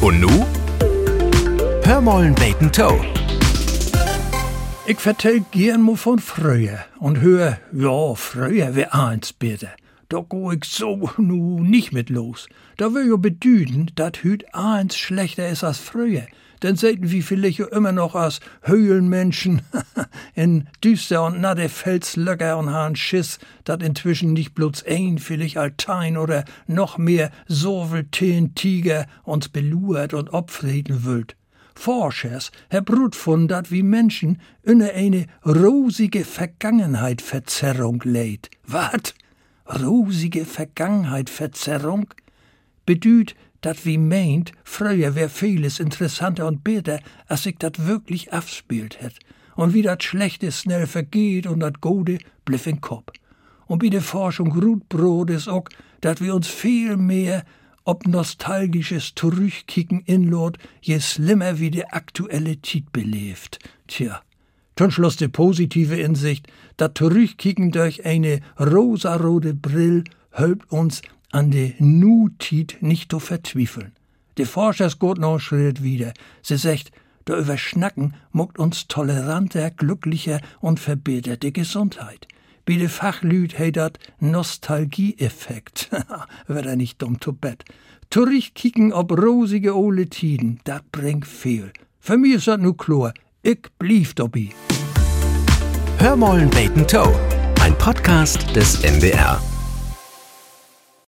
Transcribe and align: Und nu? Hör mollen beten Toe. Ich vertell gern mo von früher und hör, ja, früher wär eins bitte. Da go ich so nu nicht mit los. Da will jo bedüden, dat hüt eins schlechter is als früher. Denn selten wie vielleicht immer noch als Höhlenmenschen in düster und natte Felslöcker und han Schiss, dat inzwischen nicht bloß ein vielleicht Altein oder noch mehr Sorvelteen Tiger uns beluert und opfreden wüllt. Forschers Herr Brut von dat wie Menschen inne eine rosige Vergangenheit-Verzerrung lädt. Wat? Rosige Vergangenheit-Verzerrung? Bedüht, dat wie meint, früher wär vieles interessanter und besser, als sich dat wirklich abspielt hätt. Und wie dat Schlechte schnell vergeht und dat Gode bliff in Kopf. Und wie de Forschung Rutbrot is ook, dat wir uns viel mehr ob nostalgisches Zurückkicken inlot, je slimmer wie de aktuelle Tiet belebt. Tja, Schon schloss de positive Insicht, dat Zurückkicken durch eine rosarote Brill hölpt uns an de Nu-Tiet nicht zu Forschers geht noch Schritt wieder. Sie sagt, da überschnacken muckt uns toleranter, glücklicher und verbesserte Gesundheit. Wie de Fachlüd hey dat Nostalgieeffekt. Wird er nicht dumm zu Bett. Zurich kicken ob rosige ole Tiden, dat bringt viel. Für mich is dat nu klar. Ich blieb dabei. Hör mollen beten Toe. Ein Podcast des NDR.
Und 0.00 0.20
nu? 0.20 0.46
Hör 1.84 2.00
mollen 2.00 2.34
beten 2.34 2.70
Toe. 2.70 3.04
Ich 4.86 5.00
vertell 5.00 5.44
gern 5.50 5.82
mo 5.82 5.96
von 5.96 6.18
früher 6.18 6.78
und 7.00 7.20
hör, 7.20 7.58
ja, 7.72 8.14
früher 8.14 8.74
wär 8.76 8.94
eins 8.94 9.32
bitte. 9.32 9.68
Da 10.10 10.20
go 10.20 10.50
ich 10.52 10.64
so 10.64 11.10
nu 11.18 11.60
nicht 11.60 11.92
mit 11.92 12.08
los. 12.08 12.48
Da 12.78 12.94
will 12.94 13.08
jo 13.08 13.18
bedüden, 13.18 13.90
dat 13.94 14.22
hüt 14.22 14.54
eins 14.54 14.96
schlechter 14.96 15.48
is 15.48 15.62
als 15.62 15.78
früher. 15.78 16.26
Denn 16.62 16.76
selten 16.76 17.10
wie 17.10 17.20
vielleicht 17.20 17.60
immer 17.60 17.92
noch 17.92 18.14
als 18.14 18.40
Höhlenmenschen 18.62 19.60
in 20.34 20.66
düster 20.82 21.26
und 21.26 21.42
natte 21.42 21.68
Felslöcker 21.68 22.56
und 22.56 22.72
han 22.72 22.96
Schiss, 22.96 23.38
dat 23.64 23.82
inzwischen 23.82 24.32
nicht 24.32 24.54
bloß 24.54 24.84
ein 24.86 25.18
vielleicht 25.18 25.58
Altein 25.58 26.16
oder 26.16 26.46
noch 26.66 26.96
mehr 26.96 27.30
Sorvelteen 27.46 28.54
Tiger 28.54 29.06
uns 29.24 29.50
beluert 29.50 30.14
und 30.14 30.32
opfreden 30.32 31.04
wüllt. 31.04 31.36
Forschers 31.74 32.50
Herr 32.70 32.82
Brut 32.82 33.14
von 33.14 33.46
dat 33.46 33.70
wie 33.70 33.82
Menschen 33.82 34.40
inne 34.62 34.92
eine 34.94 35.26
rosige 35.44 36.24
Vergangenheit-Verzerrung 36.24 38.00
lädt. 38.04 38.50
Wat? 38.66 39.14
Rosige 39.68 40.44
Vergangenheit-Verzerrung? 40.44 42.14
Bedüht, 42.86 43.36
dat 43.60 43.84
wie 43.84 43.98
meint, 43.98 44.52
früher 44.64 45.14
wär 45.14 45.28
vieles 45.28 45.80
interessanter 45.80 46.46
und 46.46 46.64
besser, 46.64 47.00
als 47.26 47.42
sich 47.42 47.56
dat 47.58 47.86
wirklich 47.86 48.32
abspielt 48.32 49.00
hätt. 49.00 49.18
Und 49.56 49.74
wie 49.74 49.82
dat 49.82 50.02
Schlechte 50.02 50.52
schnell 50.52 50.86
vergeht 50.86 51.46
und 51.46 51.60
dat 51.60 51.80
Gode 51.80 52.18
bliff 52.44 52.66
in 52.66 52.80
Kopf. 52.80 53.12
Und 53.66 53.82
wie 53.82 53.90
de 53.90 54.00
Forschung 54.00 54.52
Rutbrot 54.52 55.30
is 55.30 55.48
ook, 55.48 55.68
dat 56.00 56.20
wir 56.20 56.34
uns 56.34 56.46
viel 56.48 56.96
mehr 56.96 57.44
ob 57.84 58.06
nostalgisches 58.06 59.14
Zurückkicken 59.14 60.02
inlot, 60.04 60.58
je 60.80 61.00
slimmer 61.00 61.58
wie 61.58 61.70
de 61.70 61.84
aktuelle 61.90 62.56
Tiet 62.56 62.92
belebt. 62.92 63.58
Tja, 63.86 64.22
Schon 64.78 64.92
schloss 64.92 65.16
de 65.16 65.26
positive 65.26 65.96
Insicht, 65.96 66.46
dat 66.76 66.96
Zurückkicken 66.96 67.72
durch 67.72 68.06
eine 68.06 68.38
rosarote 68.60 69.52
Brill 69.52 70.04
hölpt 70.30 70.70
uns 70.70 71.02
an 71.32 71.50
de 71.50 71.74
Nu-Tiet 71.80 72.76
nicht 72.80 73.10
zu 73.10 73.18
Forschers 74.46 75.00
geht 75.00 75.18
noch 75.18 75.40
Schritt 75.40 75.82
wieder. 75.82 76.12
Sie 76.42 76.56
sagt, 76.56 76.92
da 77.24 77.36
überschnacken 77.36 78.14
muckt 78.30 78.60
uns 78.60 78.86
toleranter, 78.86 79.72
glücklicher 79.72 80.40
und 80.60 80.78
verbesserte 80.78 81.50
Gesundheit. 81.50 82.28
Wie 82.64 82.78
de 82.78 82.86
Fachlüd 82.86 83.58
hey 83.58 83.72
dat 83.72 83.98
Nostalgieeffekt. 84.20 85.90
Wird 86.46 86.66
er 86.66 86.76
nicht 86.76 87.02
dumm 87.02 87.20
zu 87.20 87.32
Bett. 87.32 87.64
Zurich 88.10 88.54
kicken 88.54 88.92
ob 88.92 89.10
rosige 89.10 89.74
ole 89.74 90.06
Tiden, 90.06 90.60
dat 90.62 90.92
bringt 90.92 91.26
viel. 91.26 91.72
Für 91.98 92.16
mich 92.16 92.34
is 92.34 92.44
dat 92.44 92.60
nu 92.60 92.74
klar. 92.74 93.12
Ich 93.48 93.62
blieb 93.78 94.14
dabei. 94.14 94.50
Hör 95.96 96.16
mollen 96.16 96.50
beten 96.50 96.86
Toe. 96.86 97.14
Ein 97.62 97.74
Podcast 97.78 98.54
des 98.54 98.84
NDR. 98.84 99.40